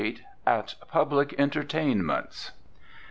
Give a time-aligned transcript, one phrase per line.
[0.47, 2.49] At Public Entertainments.